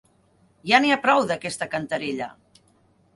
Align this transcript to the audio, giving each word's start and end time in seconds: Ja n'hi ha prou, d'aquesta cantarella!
Ja 0.69 0.79
n'hi 0.85 0.93
ha 0.95 0.97
prou, 1.03 1.27
d'aquesta 1.31 1.67
cantarella! 1.73 2.31